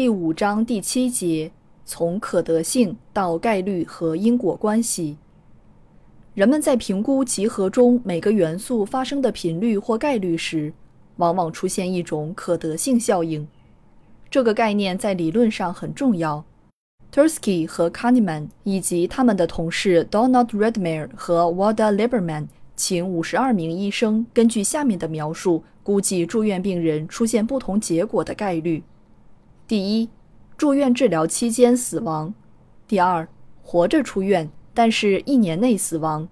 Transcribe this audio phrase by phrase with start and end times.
[0.00, 1.52] 第五章第七节：
[1.84, 5.18] 从可得性到概率和因果关系。
[6.32, 10.72] 人们在评估集合中每个元素发生的频率或概率时，
[11.16, 13.46] 往往出现一种可得性效应。
[14.30, 16.42] 这个概念在理论上很重要。
[17.12, 28.82] Tursky 和 Kahneman 以及他们的同事 Donald Redmer 和 Wada Lieberman 请五十二名医生根据下面的描述估计住院病人出现不同结果的概率。
[29.70, 30.08] 第一，
[30.56, 32.34] 住院治疗期间死亡；
[32.88, 33.28] 第二，
[33.62, 36.26] 活着出院，但是一年内死亡；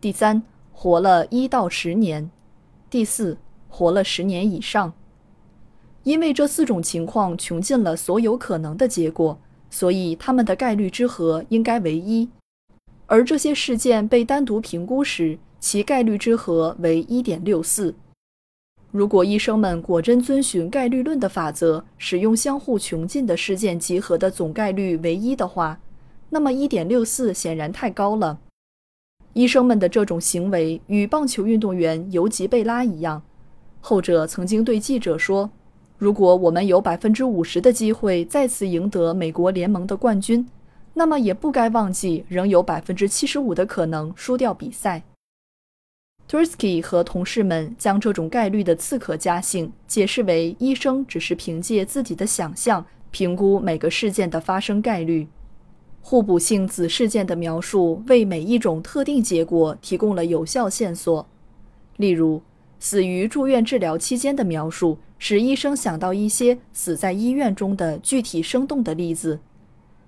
[0.00, 2.30] 第三，活了一到十年；
[2.88, 3.36] 第四，
[3.68, 4.92] 活了十年以上。
[6.04, 9.36] 因为这四种情况穷尽了所有可能的结果，
[9.68, 12.28] 所以它们的概率之和应该为一。
[13.06, 17.96] 而这些事件被单独评估时，其概率之和为一点六四。
[18.92, 25.78] 如果医生们果真遵循概率论的法则，使用相互穷尽的事件集合的总概率为一的话，
[26.30, 28.40] 那么1.64显然太高了。
[29.32, 33.22] 医生们的这种行为与棒球运动员尤吉贝拉一样，
[33.80, 35.48] 后者曾经对记者说
[35.96, 40.44] ：“如果我们有百分之五十的机会再次赢得美国联盟的冠军，
[40.94, 45.04] 那么也不该忘记仍有百分之七十五的可能输掉比赛。”
[46.30, 55.26] Tursky 和同事们将这种概率的刺客加性解释为医生只是凭借自己的想象评估每个事件的发生概率。
[56.00, 61.26] 互补性子事件的描述为每一种特定结果提供了有效线索。
[61.96, 62.40] 例如，
[62.78, 69.40] 死于住院治疗期间的描述使医生想到一些死在医院中的具体生动的例子，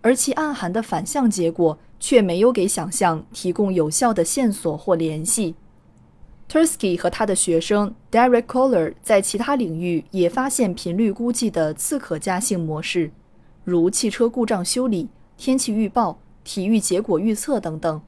[0.01, 5.57] 而其暗含的反向结果却没有给想象提供有效的线索或联系。
[6.53, 13.11] Tursky 和他的学生 Derek Kohler 在其他领域也发现频率估计的次可加性模式，
[13.65, 15.09] 如汽车故障修理、
[15.39, 18.03] 天气预报、体育结果预测等等。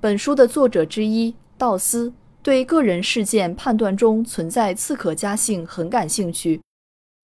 [0.00, 6.62] 本书的作者之一道斯对个人事件判断中存在次可加性很感兴趣，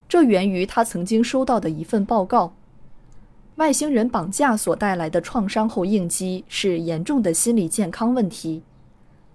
[0.06, 2.52] 这源于他曾经收到的一份报告：
[3.56, 8.62] 外星人绑架所带来的创伤后应激是严重的心理健康问题。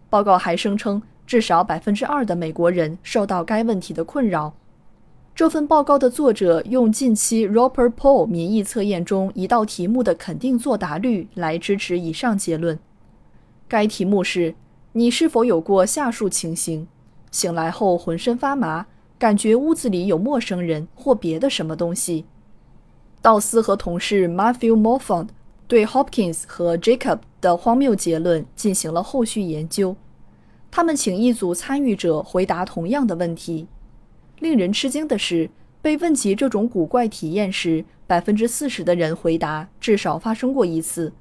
[0.09, 4.53] 报告还声称，至少百分之二的美国人受到该问题的困扰。
[5.35, 12.79] 这份报告的作者用近期 Roper Poll 民意测验中一道题目的肯定作答率来支持以上结论。
[13.67, 14.55] 该题目是：
[14.93, 16.87] 你是否有过下述情形？
[17.29, 18.87] 醒来后浑身发麻，
[19.19, 22.25] 感觉屋子里有陌生人或别的什么东西。
[23.21, 25.27] 道斯和同事 Matthew Morfond
[25.67, 29.95] 对 Hopkins 和 Jacob 的荒谬结论进行了后续研究。
[30.71, 33.67] 他们请一组参与者回答同样的问题。
[34.39, 35.49] 令人吃惊的是，
[35.81, 41.11] 被问及这种古怪体验时，百分之四十的人回答至少发生过一次。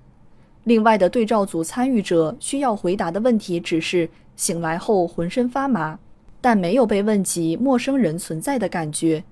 [0.65, 5.99] 另外的对照组参与者需要回答的问题只是醒来后浑身发麻，
[6.41, 9.25] 但没有被问及陌生人存在的感觉。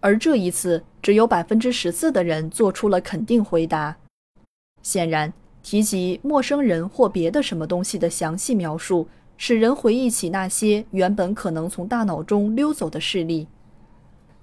[0.00, 3.96] 而这一次，只有百分之十四的人做出了肯定回答。
[4.84, 13.48] 显然，提及陌生人或别的什么东西的详细描述，使人回忆起那些原本可能从大脑中溜走的事例。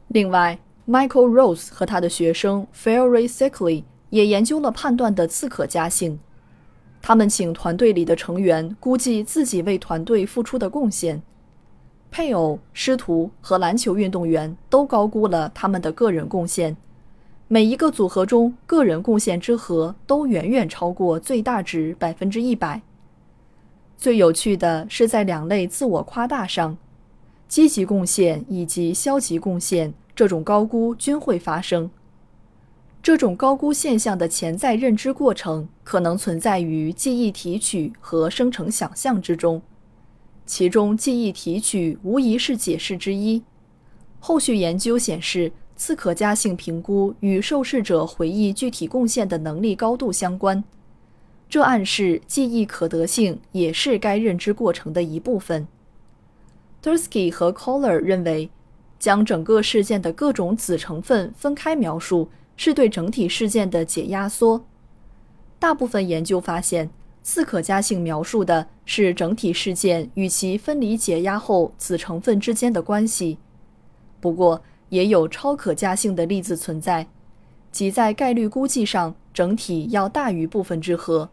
[0.10, 6.20] 另外，Michael Rose 和他的学生 Ferry Sickly 也研究了判断的次可加性。
[7.04, 11.22] 他们请团队里的成员估计自己为团队付出的贡献。
[12.10, 16.76] 配偶、师徒和篮球运动员都高估了他们的个人贡献。
[17.54, 22.82] 每一个组合中，个人贡献之和都远远超过最大值百分之一百。
[23.98, 26.78] 最有趣的是，在两类自我夸大上，
[27.50, 31.92] 积极贡献以及消极贡献这种高估均会发生。
[33.04, 39.62] 这种高估现象的潜在认知过程可能存在于记忆提取和生成想象之中，
[40.46, 43.44] 其中记忆提取无疑是解释之一。
[44.22, 45.52] 后续研究显示。
[45.82, 50.64] 次可加性评估与受试者回忆具体贡献的能力高度相关，
[51.50, 55.68] 这暗示记忆可得性也是该认知过程的一部分。
[56.84, 58.52] Tursky 和 Kohler 认为，
[59.00, 64.64] 将整个事件的各种子成分分开描述，是对整体事件的解压缩。
[65.58, 66.92] 大部分研究发现，
[67.24, 73.40] 次可加性描述的是整体事件与其分离解压后子成分之间的关系。
[74.20, 74.62] 不过，
[74.92, 77.08] 也有超可加性的例子存在，
[77.72, 81.30] 即在概率估计上，整体要大于部分之和。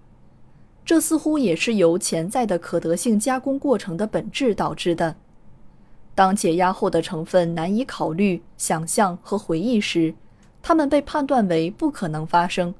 [0.85, 5.17] 这似乎也是由潜在的可得性加工过程的本质导致的。
[6.15, 10.15] 当解压后的成分难以考虑、想象和回忆时，
[10.63, 12.73] 它们被判断为不可能发生，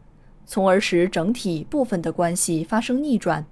[0.47, 3.45] 从而使整体部分的关系发生逆转。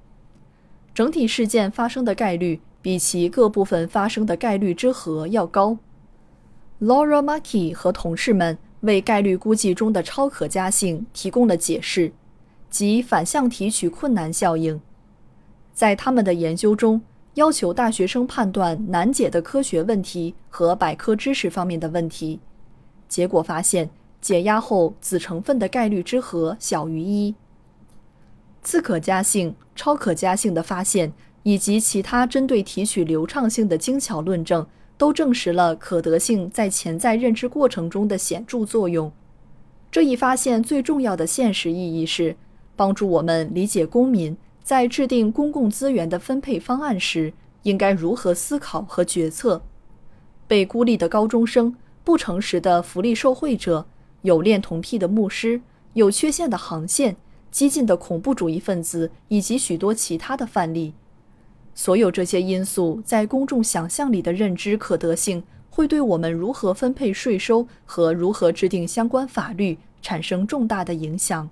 [0.95, 5.77] 整体事件发生的概率比其各部分发生的概率之和要高。
[6.81, 12.13] Laura Markey 和同事们为概率估计中的超可加性提供了解释。
[12.69, 14.79] 即反向提取困难效应，
[15.73, 17.01] 在他们的研究中，
[17.35, 22.41] 要求大学生判断难解的科学问题和百科知识方面的问题。
[23.09, 23.89] 结果发现，
[24.21, 27.35] 解压后子成分的概率之和小于一。
[28.63, 31.13] 次可加性、超可加性的发现，
[31.45, 34.67] 以及其他针对提取流畅性的精巧论证，
[34.99, 39.13] 都证实了可得性在潜在认知过程中的显著作用。
[39.91, 42.37] 这一发现最重要的现实意义是。
[42.77, 47.33] 帮助我们理解公民在制定公共资源的分配方案时
[47.63, 49.63] 应该如何思考和决策。
[50.47, 53.87] 被孤立的高中生、不诚实的福利受贿者、
[54.23, 55.61] 有恋童癖的牧师、
[55.95, 57.17] 有缺陷的航线、
[57.51, 60.95] 激进的恐怖主义分子以及许多其他的范例，
[61.79, 71.51] 所有这些因素在公众想象里的认知可得性，会对我们如何分配税收和如何制定相关法律产生重大的影响。